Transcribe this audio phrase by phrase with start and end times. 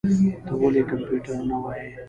[0.45, 1.87] ته ولي کمپيوټر نه وايې؟